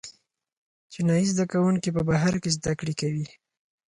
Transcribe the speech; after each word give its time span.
چینايي 0.91 1.25
زده 1.33 1.45
کوونکي 1.51 1.89
په 1.95 2.01
بهر 2.09 2.33
کې 2.41 2.49
زده 2.57 2.71
کړې 2.79 2.93
کوي. 3.01 3.25